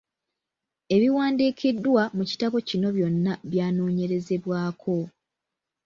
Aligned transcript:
Ebiwandiikiddwa 0.95 2.01
mu 2.17 2.23
kitabo 2.29 2.57
kino 2.67 2.87
byonna 2.95 3.33
byanoonyerezebwako. 3.51 4.97